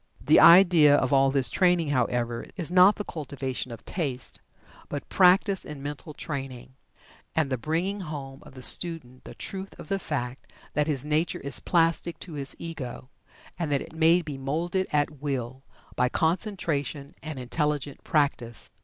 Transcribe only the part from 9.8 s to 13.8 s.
the fact that his nature is plastic to his Ego, and